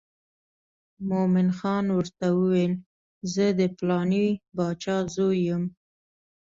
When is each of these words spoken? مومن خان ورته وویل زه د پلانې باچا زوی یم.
مومن 1.09 1.47
خان 1.57 1.85
ورته 1.97 2.25
وویل 2.39 2.73
زه 3.33 3.45
د 3.59 3.61
پلانې 3.77 4.25
باچا 4.57 4.97
زوی 5.15 5.39
یم. 5.47 5.63